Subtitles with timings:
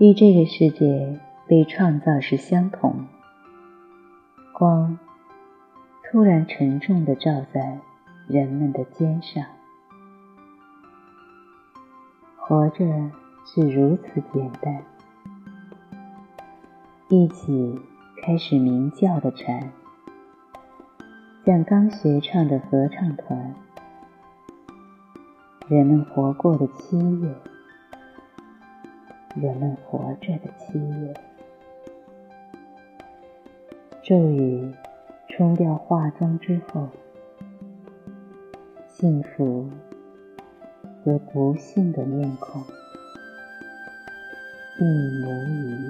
[0.00, 3.04] 与这个世界被创造时相同。
[4.54, 4.98] 光
[6.02, 7.78] 突然沉重地照在
[8.26, 9.44] 人们的肩上，
[12.34, 13.10] 活着
[13.44, 14.82] 是如此简单。
[17.10, 17.78] 一起
[18.22, 19.70] 开始鸣叫的蝉，
[21.44, 23.54] 像刚学唱的合唱团。
[25.68, 27.34] 人们活过的七月。
[29.36, 31.14] 人们活着的七月，
[34.02, 34.74] 骤雨
[35.28, 36.88] 冲掉化妆之后，
[38.88, 39.70] 幸福
[41.04, 42.60] 和不幸的面孔
[44.80, 44.84] 一
[45.22, 45.89] 模一